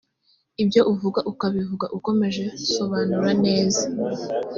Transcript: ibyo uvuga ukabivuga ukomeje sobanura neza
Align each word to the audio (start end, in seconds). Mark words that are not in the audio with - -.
ibyo 0.63 0.81
uvuga 0.91 1.19
ukabivuga 1.31 1.85
ukomeje 1.97 2.43
sobanura 2.73 3.29
neza 3.45 3.83